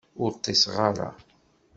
Ur 0.23 0.31
ṭṭiṣeɣ 0.35 0.77
ara. 0.89 1.09